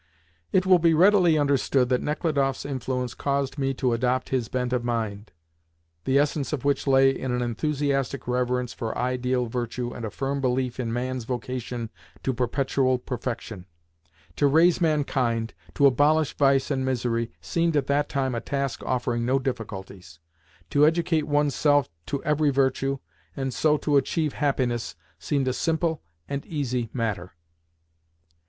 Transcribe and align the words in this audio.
It 0.51 0.65
will 0.65 0.79
readily 0.79 1.33
be 1.33 1.37
understood 1.37 1.89
that 1.89 2.01
Nechludoff's 2.01 2.65
influence 2.65 3.13
caused 3.13 3.59
me 3.59 3.75
to 3.75 3.93
adopt 3.93 4.29
his 4.29 4.47
bent 4.47 4.73
of 4.73 4.83
mind, 4.83 5.31
the 6.05 6.17
essence 6.17 6.51
of 6.51 6.65
which 6.65 6.87
lay 6.87 7.11
in 7.11 7.31
an 7.31 7.43
enthusiastic 7.43 8.27
reverence 8.27 8.73
for 8.73 8.97
ideal 8.97 9.45
virtue 9.45 9.93
and 9.93 10.03
a 10.03 10.09
firm 10.09 10.41
belief 10.41 10.79
in 10.79 10.91
man's 10.91 11.25
vocation 11.25 11.91
to 12.23 12.33
perpetual 12.33 12.97
perfection. 12.97 13.67
To 14.37 14.47
raise 14.47 14.81
mankind, 14.81 15.53
to 15.75 15.85
abolish 15.85 16.33
vice 16.35 16.71
and 16.71 16.83
misery, 16.83 17.31
seemed 17.39 17.77
at 17.77 17.85
that 17.85 18.09
time 18.09 18.33
a 18.33 18.41
task 18.41 18.81
offering 18.83 19.23
no 19.23 19.37
difficulties. 19.37 20.19
To 20.71 20.83
educate 20.83 21.27
oneself 21.27 21.89
to 22.07 22.23
every 22.23 22.49
virtue, 22.49 22.97
and 23.37 23.53
so 23.53 23.77
to 23.77 23.97
achieve 23.97 24.33
happiness, 24.33 24.95
seemed 25.19 25.47
a 25.47 25.53
simple 25.53 26.01
and 26.27 26.43
easy 26.47 26.89
matter. 26.91 27.33